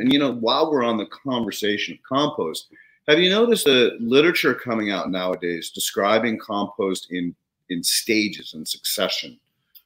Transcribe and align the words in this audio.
And 0.00 0.12
you 0.12 0.18
know, 0.18 0.32
while 0.32 0.70
we're 0.70 0.82
on 0.82 0.96
the 0.96 1.06
conversation 1.06 1.94
of 1.94 2.02
compost, 2.02 2.68
have 3.08 3.18
you 3.18 3.30
noticed 3.30 3.64
the 3.64 3.96
literature 4.00 4.54
coming 4.54 4.90
out 4.90 5.10
nowadays 5.10 5.70
describing 5.70 6.38
compost 6.38 7.08
in 7.10 7.34
in 7.68 7.82
stages 7.82 8.54
in 8.54 8.64
succession? 8.66 9.38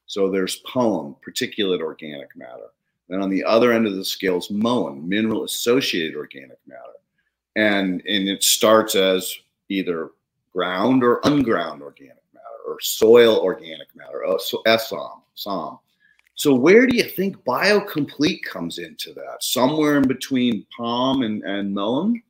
So 0.06 0.30
there's 0.30 0.62
POEM, 0.62 1.16
particulate 1.27 1.80
organic 1.80 2.37
matter. 2.37 2.69
Then 3.08 3.21
on 3.21 3.30
the 3.30 3.45
other 3.45 3.72
end 3.72 3.87
of 3.87 3.96
the 3.96 4.04
scale 4.04 4.38
is 4.38 4.50
MOAN, 4.50 5.06
mineral 5.08 5.45
associated 5.45 6.17
organic 6.17 6.58
matter. 6.67 6.81
And, 7.56 8.03
and 8.06 8.28
it 8.28 8.42
starts 8.42 8.94
as 8.94 9.35
either 9.69 10.10
ground 10.53 11.04
or 11.04 11.21
unground 11.24 11.83
organic 11.83 12.22
matter 12.33 12.46
or 12.67 12.81
soil 12.81 13.38
organic 13.38 13.88
matter, 13.94 14.24
uh, 14.24 14.38
so 14.38 14.62
SOM, 14.78 15.22
SOM. 15.35 15.78
So 16.34 16.55
where 16.55 16.87
do 16.87 16.96
you 16.96 17.05
think 17.05 17.37
BioComplete 17.45 18.42
comes 18.42 18.78
into 18.78 19.12
that? 19.14 19.37
Somewhere 19.41 19.96
in 19.98 20.09
between 20.09 20.66
palm 20.77 21.23
and, 21.23 21.42
and 21.45 21.73
MOAN? 21.73 22.20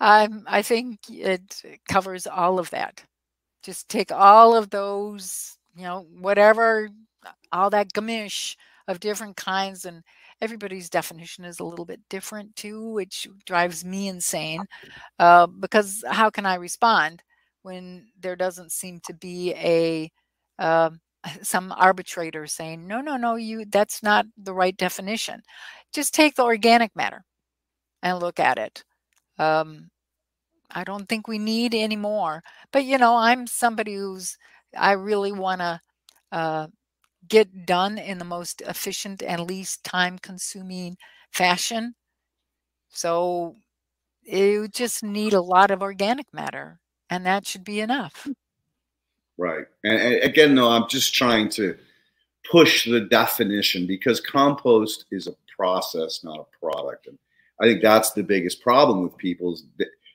Um, 0.00 0.44
I 0.46 0.60
think 0.60 0.98
it 1.08 1.62
covers 1.88 2.26
all 2.26 2.58
of 2.58 2.68
that. 2.70 3.02
Just 3.62 3.88
take 3.88 4.12
all 4.12 4.54
of 4.54 4.68
those, 4.68 5.56
you 5.74 5.84
know, 5.84 6.06
whatever, 6.18 6.90
all 7.52 7.70
that 7.70 7.92
gamish 7.94 8.56
of 8.86 9.00
different 9.00 9.36
kinds, 9.36 9.86
and 9.86 10.02
everybody's 10.42 10.90
definition 10.90 11.44
is 11.44 11.60
a 11.60 11.64
little 11.64 11.86
bit 11.86 12.00
different 12.10 12.54
too, 12.54 12.90
which 12.90 13.26
drives 13.46 13.82
me 13.82 14.08
insane. 14.08 14.62
Uh, 15.18 15.46
because 15.46 16.04
how 16.06 16.28
can 16.28 16.44
I 16.44 16.56
respond 16.56 17.22
when 17.62 18.08
there 18.20 18.36
doesn't 18.36 18.72
seem 18.72 19.00
to 19.06 19.14
be 19.14 19.54
a 19.54 20.12
uh, 20.58 20.90
some 21.42 21.72
arbitrator 21.72 22.46
saying, 22.46 22.86
no, 22.86 23.00
no, 23.00 23.16
no, 23.16 23.36
you 23.36 23.64
that's 23.66 24.02
not 24.02 24.26
the 24.36 24.54
right 24.54 24.76
definition. 24.76 25.42
Just 25.92 26.14
take 26.14 26.36
the 26.36 26.44
organic 26.44 26.94
matter 26.96 27.24
and 28.02 28.20
look 28.20 28.40
at 28.40 28.58
it. 28.58 28.84
Um, 29.38 29.90
I 30.70 30.84
don't 30.84 31.08
think 31.08 31.28
we 31.28 31.38
need 31.38 31.74
any 31.74 31.96
more. 31.96 32.42
But 32.72 32.84
you 32.84 32.98
know, 32.98 33.16
I'm 33.16 33.46
somebody 33.46 33.94
who's 33.96 34.36
I 34.76 34.92
really 34.92 35.32
want 35.32 35.60
to 35.60 35.80
uh, 36.32 36.68
get 37.28 37.66
done 37.66 37.98
in 37.98 38.18
the 38.18 38.24
most 38.26 38.62
efficient 38.62 39.22
and 39.22 39.42
least 39.48 39.84
time 39.84 40.18
consuming 40.18 40.96
fashion. 41.32 41.94
So 42.90 43.56
you 44.22 44.68
just 44.68 45.02
need 45.04 45.34
a 45.34 45.42
lot 45.42 45.70
of 45.70 45.82
organic 45.82 46.26
matter, 46.34 46.80
and 47.10 47.26
that 47.26 47.46
should 47.46 47.64
be 47.64 47.80
enough. 47.80 48.28
Right. 49.36 49.66
And, 49.82 50.00
and 50.00 50.22
again, 50.22 50.54
though, 50.54 50.70
I'm 50.70 50.88
just 50.88 51.14
trying 51.14 51.48
to 51.50 51.76
push 52.50 52.88
the 52.88 53.00
definition 53.00 53.86
because 53.86 54.20
compost 54.20 55.06
is 55.10 55.26
a 55.26 55.34
process, 55.56 56.22
not 56.22 56.40
a 56.40 56.58
product. 56.58 57.06
And 57.06 57.18
I 57.60 57.64
think 57.64 57.82
that's 57.82 58.12
the 58.12 58.22
biggest 58.22 58.62
problem 58.62 59.02
with 59.02 59.16
people 59.16 59.54
is 59.54 59.64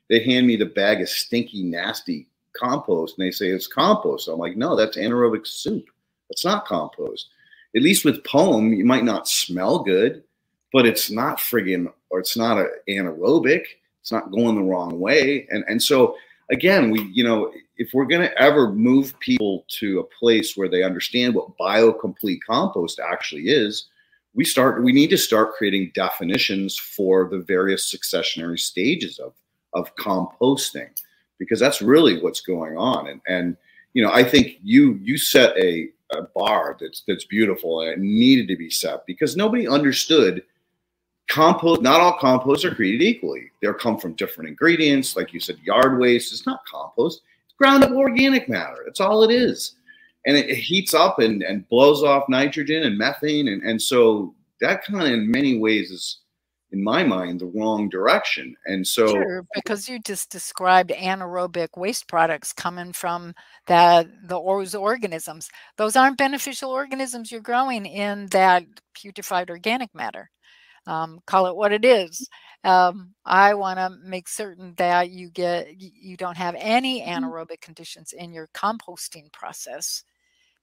they 0.09 0.23
hand 0.23 0.47
me 0.47 0.55
the 0.55 0.65
bag 0.65 1.01
of 1.01 1.09
stinky, 1.09 1.63
nasty 1.63 2.27
compost 2.57 3.17
and 3.17 3.25
they 3.25 3.31
say 3.31 3.47
it's 3.47 3.67
compost. 3.67 4.27
I'm 4.27 4.39
like, 4.39 4.57
no, 4.57 4.75
that's 4.75 4.97
anaerobic 4.97 5.45
soup. 5.45 5.85
That's 6.29 6.45
not 6.45 6.65
compost. 6.65 7.27
At 7.75 7.83
least 7.83 8.05
with 8.05 8.23
POEM, 8.23 8.75
you 8.75 8.85
might 8.85 9.03
not 9.03 9.27
smell 9.27 9.79
good, 9.79 10.23
but 10.73 10.85
it's 10.85 11.11
not 11.11 11.37
friggin' 11.37 11.91
or 12.09 12.19
it's 12.19 12.35
not 12.35 12.57
a 12.57 12.67
anaerobic. 12.89 13.63
It's 14.01 14.11
not 14.11 14.31
going 14.31 14.55
the 14.55 14.63
wrong 14.63 14.99
way. 14.99 15.47
And 15.49 15.63
and 15.67 15.81
so 15.81 16.15
again, 16.49 16.89
we 16.89 17.03
you 17.03 17.23
know 17.23 17.51
if 17.77 17.93
we're 17.93 18.05
going 18.05 18.21
to 18.21 18.41
ever 18.41 18.71
move 18.71 19.17
people 19.19 19.65
to 19.79 19.99
a 19.99 20.03
place 20.03 20.57
where 20.57 20.69
they 20.69 20.83
understand 20.83 21.33
what 21.33 21.57
biocomplete 21.57 22.39
compost 22.47 22.99
actually 22.99 23.49
is, 23.49 23.87
we 24.33 24.43
start 24.43 24.83
we 24.83 24.91
need 24.91 25.09
to 25.09 25.17
start 25.17 25.53
creating 25.53 25.91
definitions 25.93 26.77
for 26.77 27.29
the 27.29 27.39
various 27.39 27.93
successionary 27.93 28.59
stages 28.59 29.19
of 29.19 29.33
of 29.73 29.95
composting 29.95 30.89
because 31.37 31.59
that's 31.59 31.81
really 31.81 32.21
what's 32.21 32.41
going 32.41 32.77
on. 32.77 33.07
And 33.07 33.21
and 33.27 33.57
you 33.93 34.03
know, 34.03 34.11
I 34.11 34.23
think 34.23 34.57
you 34.61 34.99
you 35.01 35.17
set 35.17 35.57
a, 35.57 35.89
a 36.11 36.23
bar 36.35 36.77
that's 36.79 37.03
that's 37.07 37.25
beautiful 37.25 37.81
and 37.81 37.89
it 37.89 37.99
needed 37.99 38.47
to 38.49 38.55
be 38.55 38.69
set 38.69 39.05
because 39.05 39.35
nobody 39.35 39.67
understood 39.67 40.43
compost. 41.29 41.81
Not 41.81 42.01
all 42.01 42.17
composts 42.17 42.65
are 42.65 42.75
created 42.75 43.01
equally. 43.01 43.51
They 43.61 43.69
come 43.79 43.97
from 43.97 44.13
different 44.13 44.49
ingredients, 44.49 45.15
like 45.15 45.33
you 45.33 45.39
said, 45.39 45.57
yard 45.63 45.99
waste. 45.99 46.33
It's 46.33 46.45
not 46.45 46.65
compost. 46.65 47.21
It's 47.45 47.55
ground 47.55 47.83
up 47.83 47.91
organic 47.91 48.49
matter. 48.49 48.81
That's 48.85 48.99
all 48.99 49.23
it 49.23 49.31
is. 49.31 49.75
And 50.25 50.35
it, 50.35 50.49
it 50.49 50.57
heats 50.57 50.93
up 50.93 51.19
and, 51.19 51.41
and 51.41 51.67
blows 51.69 52.03
off 52.03 52.27
nitrogen 52.27 52.83
and 52.83 52.97
methane. 52.97 53.47
And, 53.47 53.63
and 53.63 53.81
so 53.81 54.35
that 54.59 54.83
kind 54.83 55.01
of 55.01 55.07
in 55.07 55.31
many 55.31 55.57
ways 55.57 55.91
is 55.91 56.19
in 56.71 56.83
my 56.83 57.03
mind, 57.03 57.39
the 57.39 57.47
wrong 57.47 57.89
direction. 57.89 58.55
And 58.65 58.85
so, 58.85 59.07
sure, 59.07 59.45
because 59.55 59.89
you 59.89 59.99
just 59.99 60.29
described 60.29 60.91
anaerobic 60.91 61.69
waste 61.75 62.07
products 62.07 62.53
coming 62.53 62.93
from 62.93 63.33
that 63.65 64.07
those 64.23 64.75
organisms. 64.75 65.49
Those 65.77 65.95
aren't 65.95 66.17
beneficial 66.17 66.69
organisms 66.69 67.31
you're 67.31 67.41
growing 67.41 67.85
in 67.85 68.27
that 68.27 68.65
putrefied 68.95 69.49
organic 69.49 69.93
matter. 69.95 70.29
Um, 70.89 71.19
call 71.25 71.45
it 71.47 71.55
what 71.55 71.71
it 71.71 71.85
is. 71.85 72.27
Um, 72.63 73.13
I 73.25 73.53
want 73.53 73.79
to 73.79 73.89
make 74.03 74.27
certain 74.27 74.73
that 74.77 75.11
you 75.11 75.29
get 75.29 75.67
you 75.77 76.17
don't 76.17 76.37
have 76.37 76.55
any 76.57 77.01
mm-hmm. 77.01 77.23
anaerobic 77.23 77.61
conditions 77.61 78.13
in 78.13 78.33
your 78.33 78.49
composting 78.53 79.31
process, 79.31 80.03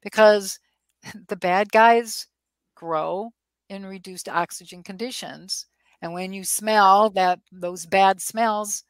because 0.03 0.59
the 1.29 1.37
bad 1.37 1.71
guys 1.73 2.27
grow 2.75 3.31
in 3.69 3.87
reduced 3.87 4.29
oxygen 4.29 4.83
conditions 4.83 5.67
and 6.03 6.13
when 6.13 6.33
you 6.33 6.45
smell 6.45 7.11
that 7.11 7.41
those 7.51 7.87
bad 7.87 8.21
smells, 8.21 8.85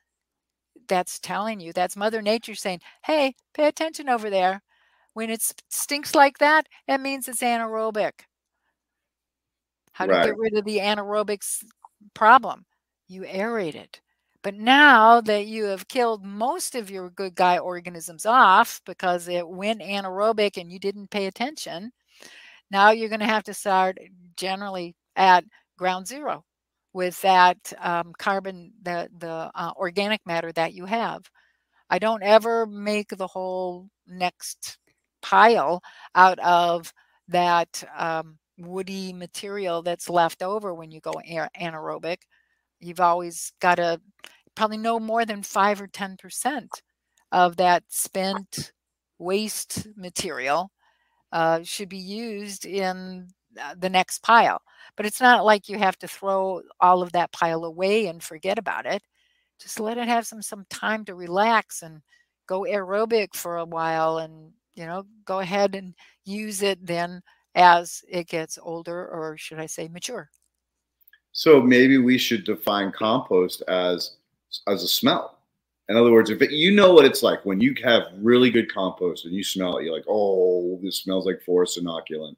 that's 0.89 1.19
telling 1.19 1.61
you 1.61 1.73
that's 1.73 1.97
Mother 1.97 2.23
Nature 2.23 2.55
saying, 2.55 2.81
"Hey, 3.05 3.35
pay 3.55 3.67
attention 3.67 4.09
over 4.09 4.31
there." 4.31 4.63
When 5.15 5.31
it 5.31 5.43
stinks 5.71 6.15
like 6.15 6.39
that, 6.39 6.69
it 6.87 6.99
means 6.99 7.29
it's 7.29 7.43
anaerobic. 7.43 8.13
How 9.97 10.07
right. 10.07 10.25
to 10.25 10.29
get 10.29 10.39
rid 10.39 10.59
of 10.59 10.67
the 10.67 10.77
anaerobics 10.77 11.65
problem? 12.13 12.67
You 13.09 13.23
aerate 13.23 13.77
it. 13.77 14.03
But 14.43 14.55
now 14.55 15.23
that 15.23 15.47
you 15.47 15.65
have 15.65 15.89
killed 15.89 16.23
most 16.23 16.75
of 16.75 16.91
your 16.91 17.09
good 17.09 17.35
guy 17.35 17.57
organisms 17.57 18.27
off 18.27 18.83
because 18.85 19.27
it 19.27 19.49
went 19.49 19.81
anaerobic 19.81 20.59
and 20.59 20.71
you 20.71 20.79
didn't 20.79 21.11
pay 21.11 21.25
attention, 21.25 21.93
now 22.71 22.91
you're 22.91 23.09
going 23.09 23.21
to 23.21 23.27
have 23.27 23.45
to 23.45 23.55
start 23.55 23.97
generally 24.37 24.95
at 25.17 25.45
ground 25.79 26.07
zero 26.07 26.45
with 26.93 27.19
that 27.23 27.57
um, 27.81 28.13
carbon, 28.19 28.73
the, 28.83 29.09
the 29.17 29.51
uh, 29.55 29.73
organic 29.79 30.21
matter 30.27 30.53
that 30.53 30.75
you 30.75 30.85
have. 30.85 31.23
I 31.89 31.99
don't 31.99 32.23
ever 32.23 32.67
make 32.67 33.17
the 33.17 33.27
whole 33.27 33.89
next 34.07 34.77
pile 35.23 35.81
out 36.15 36.39
of 36.41 36.93
that 37.29 37.83
um, 37.97 38.37
woody 38.59 39.13
material 39.13 39.83
that's 39.83 40.09
left 40.09 40.43
over 40.43 40.75
when 40.75 40.91
you 40.91 41.01
go 41.01 41.15
anaerobic. 41.29 42.19
You've 42.81 43.01
always 43.01 43.53
got 43.61 43.77
to 43.77 44.01
probably 44.55 44.79
no 44.79 44.99
more 44.99 45.25
than 45.25 45.43
five 45.43 45.81
or 45.81 45.87
10% 45.87 46.69
of 47.33 47.57
that 47.57 47.85
spent 47.89 48.73
waste 49.19 49.87
material 49.97 50.71
uh, 51.33 51.61
should 51.63 51.89
be 51.89 51.99
used 51.99 52.65
in 52.65 53.29
uh, 53.61 53.75
the 53.79 53.91
next 53.91 54.23
pile. 54.23 54.61
But 54.97 55.07
it's 55.07 55.21
not 55.21 55.45
like 55.45 55.69
you 55.69 55.79
have 55.79 55.99
to 55.99 56.09
throw 56.09 56.63
all 56.81 57.03
of 57.03 57.13
that 57.13 57.33
pile 57.33 57.65
away 57.65 58.07
and 58.07 58.23
forget 58.23 58.59
about 58.59 58.87
it. 58.87 59.03
Just 59.61 59.81
let 59.81 59.99
it 59.99 60.09
have 60.09 60.27
some 60.27 60.43
some 60.43 60.67
time 60.71 61.05
to 61.07 61.15
relax 61.15 61.83
and 61.83 62.03
go 62.47 62.63
aerobic 62.63 63.35
for 63.35 63.57
a 63.59 63.65
while 63.65 64.19
and 64.19 64.53
you 64.75 64.87
know 64.87 65.05
go 65.25 65.41
ahead 65.41 65.75
and 65.75 65.95
use 66.25 66.63
it 66.63 66.85
then 66.87 67.23
as 67.57 68.05
it 68.09 68.29
gets 68.29 68.59
older 68.63 69.09
or 69.09 69.37
should 69.37 69.59
I 69.59 69.67
say 69.67 69.89
mature. 69.89 70.31
So 71.33 71.61
maybe 71.61 71.99
we 71.99 72.19
should 72.19 72.45
define 72.45 72.93
compost 72.93 73.63
as 73.69 74.13
as 74.69 74.83
a 74.83 74.89
smell. 74.89 75.39
In 75.89 75.97
other 75.97 76.11
words, 76.11 76.31
if 76.31 76.43
it, 76.43 76.51
you 76.51 76.73
know 76.73 76.93
what 76.93 77.05
it's 77.05 77.23
like 77.23 77.45
when 77.45 77.61
you 77.61 77.75
have 77.85 78.03
really 78.19 78.51
good 78.51 78.73
compost 78.73 79.25
and 79.25 79.35
you 79.35 79.45
smell 79.45 79.77
it, 79.77 79.85
you're 79.85 79.95
like, 79.95 80.07
oh, 80.09 80.81
this 80.83 81.01
smells 81.03 81.27
like 81.27 81.43
forest 81.43 81.79
inoculant 81.81 82.37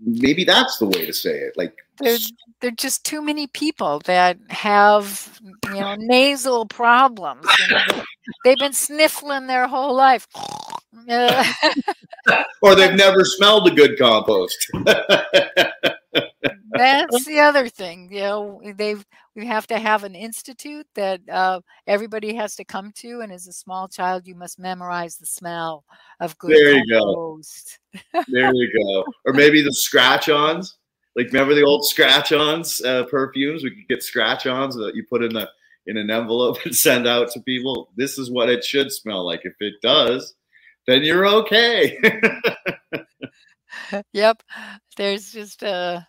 maybe 0.00 0.44
that's 0.44 0.78
the 0.78 0.86
way 0.86 1.06
to 1.06 1.12
say 1.12 1.38
it 1.38 1.56
like 1.56 1.76
there's 1.98 2.32
there 2.60 2.68
are 2.68 2.76
just 2.76 3.04
too 3.04 3.22
many 3.22 3.46
people 3.46 4.00
that 4.04 4.36
have 4.50 5.40
you 5.66 5.80
know 5.80 5.94
nasal 5.98 6.66
problems 6.66 7.46
they've 8.44 8.58
been 8.58 8.72
sniffling 8.72 9.46
their 9.46 9.66
whole 9.66 9.94
life 9.94 10.26
or 12.62 12.74
they've 12.74 12.94
never 12.94 13.24
smelled 13.24 13.66
a 13.68 13.74
good 13.74 13.98
compost 13.98 14.56
that's 16.72 17.24
the 17.24 17.38
other 17.38 17.68
thing 17.68 18.08
you 18.10 18.20
know 18.20 18.60
they've 18.76 19.04
we 19.36 19.46
have 19.46 19.66
to 19.66 19.78
have 19.78 20.04
an 20.04 20.14
institute 20.14 20.86
that 20.94 21.20
uh, 21.28 21.60
everybody 21.88 22.34
has 22.34 22.54
to 22.54 22.64
come 22.64 22.92
to 22.94 23.20
and 23.20 23.32
as 23.32 23.46
a 23.46 23.52
small 23.52 23.88
child 23.88 24.26
you 24.26 24.34
must 24.34 24.58
memorize 24.58 25.16
the 25.16 25.26
smell 25.26 25.84
of 26.20 26.38
good 26.38 26.52
there 26.52 26.74
you 26.76 26.84
compost. 26.98 27.78
go 28.12 28.22
there 28.28 28.54
you 28.54 28.70
go 28.84 29.04
or 29.24 29.32
maybe 29.32 29.62
the 29.62 29.72
scratch 29.72 30.28
ons 30.28 30.76
Like 31.16 31.26
remember 31.28 31.54
the 31.54 31.62
old 31.62 31.86
scratch-ons 31.86 32.82
uh, 32.82 33.04
perfumes? 33.04 33.62
We 33.62 33.70
could 33.70 33.88
get 33.88 34.02
scratch-ons 34.02 34.74
that 34.76 34.94
you 34.94 35.04
put 35.08 35.22
in 35.22 35.32
the 35.32 35.48
in 35.86 35.96
an 35.96 36.10
envelope 36.10 36.58
and 36.64 36.74
send 36.74 37.06
out 37.06 37.30
to 37.32 37.40
people. 37.40 37.90
This 37.96 38.18
is 38.18 38.30
what 38.30 38.48
it 38.48 38.64
should 38.64 38.90
smell 38.90 39.24
like. 39.24 39.42
If 39.44 39.54
it 39.60 39.74
does, 39.82 40.34
then 40.86 41.02
you're 41.02 41.26
okay. 41.26 41.98
yep. 44.12 44.42
There's 44.96 45.32
just 45.32 45.62
a. 45.62 46.06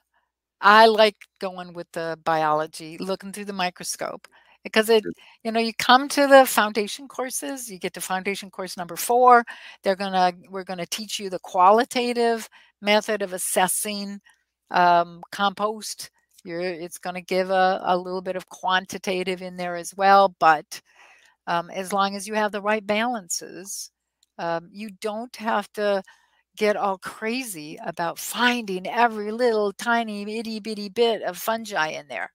Uh, 0.62 0.88
like 0.89 1.18
going 1.39 1.74
with 1.74 1.92
the 1.92 2.18
biology, 2.24 2.98
looking 2.98 3.31
through 3.31 3.45
the 3.45 3.54
microscope 3.54 4.27
because 4.66 4.89
it 4.89 5.06
you 5.44 5.51
know 5.51 5.60
you 5.60 5.72
come 5.77 6.10
to 6.10 6.27
the 6.27 6.45
foundation 6.45 7.07
courses 7.07 7.72
you 7.72 7.80
get 7.80 7.94
to 7.94 8.01
foundation 8.01 8.50
course 8.50 8.75
number 8.75 8.98
four 8.98 9.45
they're 9.83 9.95
gonna 9.95 10.33
we're 10.50 10.66
gonna 10.66 10.86
teach 10.88 11.19
you 11.19 11.30
the 11.30 11.39
qualitative 11.39 12.50
method 12.81 13.22
of 13.22 13.31
assessing 13.31 14.19
um, 14.72 15.22
compost 15.31 16.10
you're, 16.44 16.62
it's 16.62 17.00
going 17.00 17.16
to 17.16 17.22
give 17.22 17.50
a, 17.50 17.81
a 17.86 17.98
little 17.98 18.22
bit 18.22 18.36
of 18.36 18.50
quantitative 18.50 19.42
in 19.42 19.56
there 19.56 19.75
as 19.75 19.94
well 19.95 20.36
but 20.39 20.81
um, 21.48 21.69
as 21.69 21.94
long 21.94 22.16
as 22.16 22.27
you 22.27 22.33
have 22.33 22.51
the 22.51 22.62
right 22.62 22.86
balances 22.86 23.92
um, 24.37 24.69
you 24.71 24.89
don't 25.01 25.35
have 25.37 25.71
to 25.73 26.03
get 26.57 26.75
all 26.75 26.97
crazy 26.97 27.77
about 27.85 28.17
finding 28.17 28.87
every 28.87 29.31
little 29.31 29.71
tiny 29.73 30.39
itty 30.39 30.59
bitty 30.59 30.89
bit 30.89 31.21
of 31.23 31.37
fungi 31.37 31.87
in 31.89 32.07
there 32.07 32.31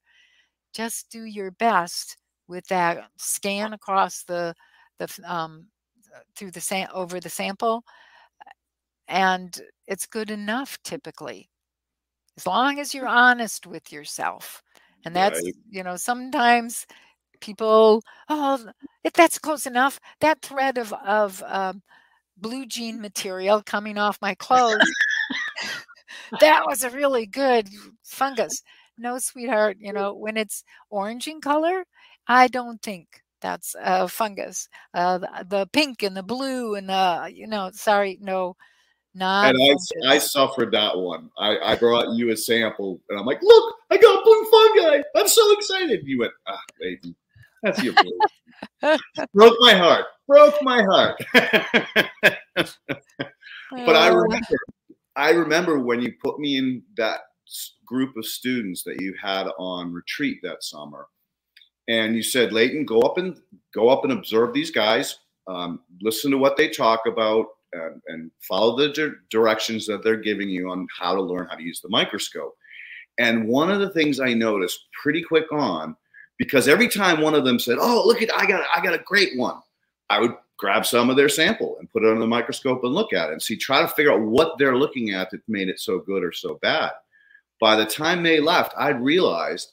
just 0.72 1.10
do 1.10 1.24
your 1.24 1.50
best 1.52 2.16
with 2.48 2.66
that 2.66 3.08
scan 3.16 3.72
across 3.72 4.22
the 4.24 4.54
the 4.98 5.08
um, 5.26 5.66
through 6.36 6.50
the 6.50 6.60
sam- 6.60 6.88
over 6.92 7.20
the 7.20 7.30
sample 7.30 7.82
and 9.08 9.60
it's 9.86 10.06
good 10.06 10.30
enough 10.30 10.78
typically 10.82 11.48
as 12.36 12.46
long 12.46 12.78
as 12.78 12.94
you're 12.94 13.08
honest 13.08 13.66
with 13.66 13.92
yourself 13.92 14.62
and 15.04 15.14
that's 15.14 15.42
right. 15.42 15.54
you 15.70 15.82
know 15.82 15.96
sometimes 15.96 16.86
people 17.40 18.02
oh 18.28 18.70
if 19.04 19.12
that's 19.12 19.38
close 19.38 19.66
enough 19.66 20.00
that 20.20 20.42
thread 20.42 20.78
of 20.78 20.92
of 20.92 21.42
um, 21.46 21.82
blue 22.36 22.66
jean 22.66 23.00
material 23.08 23.62
coming 23.64 23.98
off 23.98 24.18
my 24.22 24.34
clothes 24.34 24.78
that 26.40 26.64
was 26.66 26.84
a 26.84 26.90
really 26.90 27.26
good 27.26 27.68
fungus 28.04 28.62
no 28.98 29.18
sweetheart 29.18 29.76
you 29.80 29.92
know 29.92 30.14
when 30.14 30.36
it's 30.36 30.64
orange 30.90 31.26
in 31.26 31.40
color 31.40 31.84
I 32.30 32.46
don't 32.46 32.80
think 32.80 33.08
that's 33.40 33.74
a 33.80 34.06
fungus. 34.06 34.68
Uh, 34.94 35.18
the, 35.18 35.46
the, 35.48 35.66
pink 35.72 36.02
and 36.02 36.16
the 36.16 36.22
blue 36.22 36.74
and 36.74 36.88
the, 36.88 37.30
you 37.34 37.46
know, 37.46 37.70
sorry, 37.72 38.18
no, 38.20 38.56
not. 39.14 39.54
And 39.54 39.78
I, 40.04 40.14
I 40.14 40.18
suffered 40.18 40.72
that 40.72 40.96
one. 40.96 41.30
I, 41.38 41.58
I 41.58 41.76
brought 41.76 42.14
you 42.14 42.30
a 42.30 42.36
sample 42.36 43.00
and 43.08 43.18
I'm 43.18 43.26
like, 43.26 43.42
look, 43.42 43.74
I 43.90 43.96
got 43.96 44.24
blue 44.24 44.44
fungi. 44.50 45.02
I'm 45.16 45.26
so 45.26 45.52
excited. 45.54 46.02
You 46.04 46.20
went, 46.20 46.32
ah, 46.46 46.60
baby, 46.80 47.16
that's 47.62 47.82
your. 47.82 47.94
Broke 49.34 49.56
my 49.60 49.74
heart. 49.74 50.06
Broke 50.26 50.62
my 50.62 50.82
heart. 50.82 51.20
but 52.54 53.96
I 53.96 54.08
remember, 54.08 54.58
I 55.16 55.30
remember 55.30 55.78
when 55.80 56.00
you 56.02 56.12
put 56.22 56.38
me 56.38 56.56
in 56.56 56.82
that 56.96 57.20
group 57.84 58.16
of 58.16 58.24
students 58.24 58.82
that 58.84 59.00
you 59.00 59.14
had 59.20 59.48
on 59.58 59.92
retreat 59.92 60.38
that 60.42 60.62
summer 60.62 61.06
and 61.88 62.14
you 62.14 62.22
said, 62.22 62.52
Leighton, 62.52 62.84
go 62.84 63.00
up 63.00 63.18
and 63.18 63.36
go 63.74 63.88
up 63.88 64.04
and 64.04 64.12
observe 64.12 64.54
these 64.54 64.70
guys, 64.70 65.18
um, 65.48 65.80
listen 66.00 66.30
to 66.30 66.38
what 66.38 66.56
they 66.56 66.68
talk 66.68 67.00
about, 67.06 67.46
and, 67.72 68.00
and 68.06 68.30
follow 68.40 68.76
the 68.76 68.90
di- 68.90 69.16
directions 69.30 69.86
that 69.86 70.04
they're 70.04 70.16
giving 70.16 70.48
you 70.48 70.70
on 70.70 70.86
how 70.96 71.14
to 71.14 71.20
learn 71.20 71.48
how 71.48 71.56
to 71.56 71.62
use 71.62 71.80
the 71.80 71.88
microscope. 71.88 72.54
And 73.18 73.48
one 73.48 73.70
of 73.70 73.80
the 73.80 73.90
things 73.90 74.20
I 74.20 74.34
noticed 74.34 74.86
pretty 75.02 75.22
quick 75.22 75.50
on, 75.52 75.96
because 76.40 76.68
every 76.68 76.88
time 76.88 77.20
one 77.20 77.34
of 77.34 77.44
them 77.44 77.58
said, 77.58 77.76
"Oh, 77.78 78.02
look 78.06 78.22
at 78.22 78.34
I 78.34 78.46
got 78.46 78.66
I 78.74 78.82
got 78.82 78.94
a 78.94 79.04
great 79.04 79.36
one," 79.36 79.60
I 80.08 80.20
would 80.20 80.34
grab 80.56 80.86
some 80.86 81.10
of 81.10 81.16
their 81.16 81.28
sample 81.28 81.76
and 81.78 81.90
put 81.90 82.02
it 82.02 82.08
under 82.08 82.20
the 82.20 82.26
microscope 82.26 82.82
and 82.82 82.94
look 82.94 83.12
at 83.12 83.28
it 83.28 83.32
and 83.32 83.42
see, 83.42 83.56
try 83.56 83.82
to 83.82 83.88
figure 83.88 84.12
out 84.12 84.22
what 84.22 84.56
they're 84.58 84.76
looking 84.76 85.10
at 85.10 85.30
that 85.30 85.40
made 85.48 85.68
it 85.68 85.78
so 85.78 85.98
good 85.98 86.24
or 86.24 86.32
so 86.32 86.58
bad. 86.62 86.92
By 87.60 87.76
the 87.76 87.84
time 87.84 88.22
they 88.22 88.40
left, 88.40 88.72
I'd 88.76 89.02
realized 89.02 89.72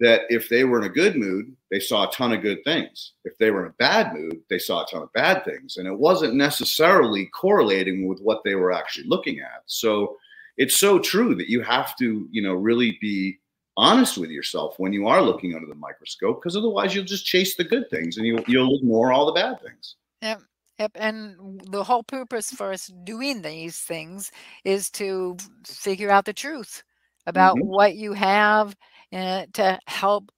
that 0.00 0.22
if 0.30 0.48
they 0.48 0.64
were 0.64 0.78
in 0.78 0.84
a 0.84 0.90
good 0.90 1.16
mood, 1.16 1.54
they 1.70 1.80
saw 1.80 2.08
a 2.08 2.12
ton 2.12 2.32
of 2.32 2.42
good 2.42 2.64
things. 2.64 3.12
If 3.24 3.36
they 3.38 3.50
were 3.50 3.64
in 3.64 3.70
a 3.70 3.74
bad 3.78 4.14
mood, 4.14 4.40
they 4.48 4.58
saw 4.58 4.84
a 4.84 4.86
ton 4.90 5.02
of 5.02 5.12
bad 5.12 5.44
things. 5.44 5.76
And 5.76 5.86
it 5.86 5.98
wasn't 5.98 6.34
necessarily 6.34 7.26
correlating 7.26 8.06
with 8.06 8.20
what 8.20 8.42
they 8.44 8.54
were 8.54 8.72
actually 8.72 9.06
looking 9.06 9.40
at. 9.40 9.62
So 9.66 10.16
it's 10.56 10.78
so 10.78 10.98
true 10.98 11.34
that 11.34 11.50
you 11.50 11.62
have 11.62 11.96
to, 11.96 12.26
you 12.30 12.42
know, 12.42 12.54
really 12.54 12.98
be 13.00 13.38
honest 13.76 14.16
with 14.18 14.30
yourself 14.30 14.74
when 14.78 14.92
you 14.92 15.06
are 15.06 15.22
looking 15.22 15.54
under 15.54 15.66
the 15.66 15.74
microscope, 15.74 16.40
because 16.40 16.56
otherwise 16.56 16.94
you'll 16.94 17.04
just 17.04 17.26
chase 17.26 17.56
the 17.56 17.64
good 17.64 17.88
things 17.90 18.16
and 18.16 18.26
you, 18.26 18.42
you'll 18.46 18.76
ignore 18.76 19.12
all 19.12 19.26
the 19.26 19.32
bad 19.32 19.60
things. 19.60 19.96
Yep. 20.22 20.40
Yep. 20.78 20.92
And 20.94 21.60
the 21.70 21.84
whole 21.84 22.02
purpose 22.02 22.50
for 22.50 22.72
us 22.72 22.90
doing 23.04 23.42
these 23.42 23.78
things 23.78 24.30
is 24.64 24.90
to 24.92 25.36
figure 25.64 26.10
out 26.10 26.24
the 26.24 26.32
truth 26.32 26.82
about 27.26 27.56
mm-hmm. 27.56 27.68
what 27.68 27.96
you 27.96 28.12
have 28.12 28.76
and 29.12 29.52
to 29.54 29.78
help 29.86 30.30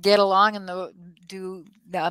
get 0.00 0.18
along 0.18 0.56
and 0.56 0.68
the, 0.68 0.92
do 1.26 1.64
uh, 1.94 2.10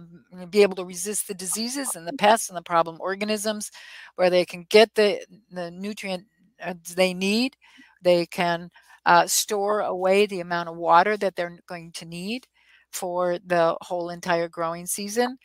be 0.50 0.62
able 0.62 0.76
to 0.76 0.86
resist 0.86 1.28
the 1.28 1.34
diseases 1.34 1.96
and 1.96 2.08
the 2.08 2.14
pests 2.14 2.50
and 2.50 2.58
the 2.58 2.62
problem 2.62 2.98
organisms 3.00 3.72
where 4.16 4.30
they 4.30 4.46
can 4.46 4.66
get 4.70 4.94
the, 4.96 5.20
the 5.52 5.72
nutrient 5.72 6.26
uh, 6.64 6.76
they 6.96 7.14
need 7.14 7.56
they 8.04 8.26
can 8.26 8.70
uh, 9.06 9.26
store 9.28 9.82
away 9.82 10.26
the 10.26 10.40
amount 10.40 10.70
of 10.70 10.76
water 10.78 11.18
that 11.18 11.36
they're 11.36 11.60
going 11.68 11.92
to 11.94 12.06
need 12.06 12.48
for 12.92 13.38
the 13.46 13.76
whole 13.82 14.10
entire 14.10 14.50
growing 14.50 14.86
season 14.86 15.38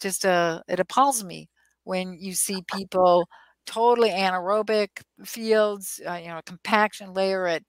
just 0.00 0.26
uh, 0.26 0.60
it 0.68 0.80
appalls 0.80 1.24
me 1.24 1.48
when 1.84 2.12
you 2.18 2.32
see 2.34 2.62
people 2.74 3.26
totally 3.66 4.10
anaerobic 4.10 4.88
fields 5.24 6.00
uh, 6.08 6.14
you 6.14 6.28
know 6.28 6.40
compaction 6.46 7.12
layer 7.14 7.46
at 7.46 7.62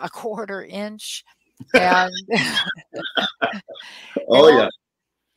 a 0.00 0.08
quarter 0.08 0.64
inch. 0.64 1.24
And 1.74 2.10
oh 4.30 4.48
yeah. 4.48 4.68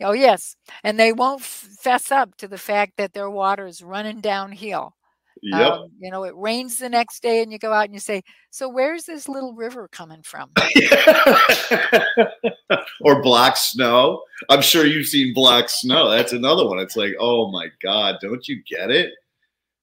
Oh 0.01 0.13
yes, 0.13 0.55
and 0.83 0.99
they 0.99 1.11
won't 1.13 1.41
fess 1.41 2.11
up 2.11 2.35
to 2.37 2.47
the 2.47 2.57
fact 2.57 2.93
that 2.97 3.13
their 3.13 3.29
water 3.29 3.67
is 3.67 3.81
running 3.83 4.21
downhill. 4.21 4.95
Yep. 5.43 5.71
Um, 5.71 5.89
you 5.99 6.09
know, 6.09 6.23
it 6.23 6.33
rains 6.35 6.77
the 6.77 6.89
next 6.89 7.21
day, 7.21 7.43
and 7.43 7.51
you 7.51 7.59
go 7.59 7.73
out 7.73 7.85
and 7.85 7.93
you 7.93 7.99
say, 7.99 8.23
"So 8.49 8.69
where's 8.69 9.03
this 9.03 9.27
little 9.27 9.53
river 9.53 9.89
coming 9.89 10.23
from?" 10.23 10.51
or 13.01 13.21
black 13.21 13.57
snow. 13.57 14.23
I'm 14.49 14.61
sure 14.61 14.85
you've 14.85 15.07
seen 15.07 15.33
black 15.33 15.69
snow. 15.69 16.09
That's 16.09 16.33
another 16.33 16.65
one. 16.65 16.79
It's 16.79 16.95
like, 16.95 17.13
oh 17.19 17.51
my 17.51 17.67
god, 17.81 18.19
don't 18.21 18.47
you 18.47 18.63
get 18.63 18.89
it? 18.89 19.11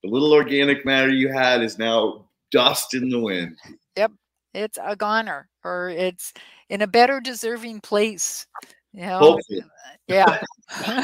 The 0.02 0.08
little 0.08 0.32
organic 0.32 0.86
matter 0.86 1.10
you 1.10 1.30
had 1.30 1.62
is 1.62 1.78
now 1.78 2.24
dust 2.50 2.94
in 2.94 3.10
the 3.10 3.20
wind. 3.20 3.58
Yep 3.96 4.12
it's 4.54 4.78
a 4.82 4.96
goner 4.96 5.48
or 5.64 5.90
it's 5.90 6.32
in 6.68 6.82
a 6.82 6.86
better 6.86 7.20
deserving 7.20 7.80
place. 7.80 8.46
You 8.92 9.02
know, 9.02 9.18
Hopefully. 9.18 9.62
yeah. 10.08 10.42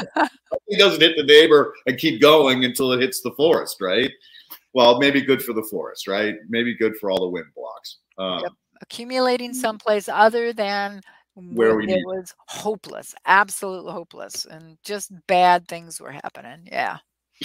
he 0.67 0.77
doesn't 0.77 1.01
hit 1.01 1.15
the 1.15 1.23
neighbor 1.23 1.73
and 1.85 1.97
keep 1.97 2.21
going 2.21 2.65
until 2.65 2.91
it 2.91 3.01
hits 3.01 3.21
the 3.21 3.31
forest, 3.31 3.77
right? 3.79 4.11
Well, 4.77 4.99
maybe 4.99 5.23
good 5.23 5.41
for 5.41 5.53
the 5.53 5.63
forest, 5.63 6.07
right? 6.07 6.35
Maybe 6.49 6.77
good 6.77 6.95
for 6.97 7.09
all 7.09 7.19
the 7.19 7.29
wind 7.29 7.47
blocks. 7.55 7.97
Um, 8.19 8.41
yep. 8.43 8.51
Accumulating 8.79 9.55
someplace 9.55 10.07
other 10.07 10.53
than 10.53 11.01
where 11.33 11.75
we 11.75 11.87
it 11.87 12.05
was 12.05 12.31
hopeless, 12.47 13.15
absolutely 13.25 13.91
hopeless, 13.91 14.45
and 14.45 14.77
just 14.83 15.11
bad 15.25 15.67
things 15.67 15.99
were 15.99 16.11
happening. 16.11 16.67
Yeah. 16.71 16.97